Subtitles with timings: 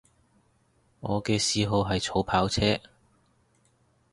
[1.01, 2.79] 我嘅嗜好係儲跑車